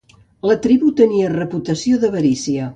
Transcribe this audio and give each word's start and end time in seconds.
La 0.51 0.55
tribu 0.63 0.89
tenia 1.03 1.31
reputació 1.37 2.03
d'avarícia. 2.05 2.69